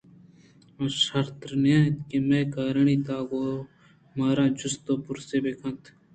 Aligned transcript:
آ 0.81 0.83
شرتر 1.03 1.49
نہ 1.63 1.71
اَت 1.81 1.97
کہ 2.09 2.17
مئے 2.27 2.39
کارانی 2.53 2.97
تہا 3.05 3.19
گوں 3.29 3.53
مارا 4.17 4.45
جست 4.57 4.85
ءُپرسے 4.91 5.37
بہ 5.43 5.51
کنت 5.59 5.83